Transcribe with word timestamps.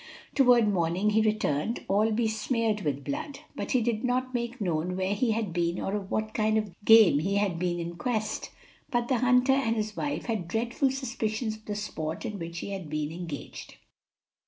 Toward 0.33 0.67
morning 0.67 1.11
he 1.11 1.21
returned, 1.21 1.85
all 1.87 2.11
besmeared 2.11 2.81
with 2.81 3.03
blood, 3.03 3.41
but 3.55 3.73
he 3.73 3.81
did 3.81 4.03
not 4.03 4.33
make 4.33 4.59
known 4.59 4.97
where 4.97 5.13
he 5.13 5.29
had 5.29 5.53
been 5.53 5.79
or 5.79 5.93
of 5.93 6.09
what 6.09 6.33
kind 6.33 6.57
of 6.57 6.73
game 6.83 7.19
he 7.19 7.35
had 7.35 7.59
been 7.59 7.79
in 7.79 7.95
quest; 7.97 8.49
but 8.89 9.09
the 9.09 9.19
hunter 9.19 9.53
and 9.53 9.75
his 9.75 9.95
wife 9.95 10.25
had 10.25 10.47
dreadful 10.47 10.89
suspicions 10.89 11.55
of 11.57 11.65
the 11.65 11.75
sport 11.75 12.25
in 12.25 12.39
which 12.39 12.57
he 12.57 12.71
had 12.71 12.89
been 12.89 13.11
engaged. 13.11 13.75